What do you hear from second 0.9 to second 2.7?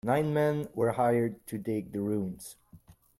hired to dig the ruins.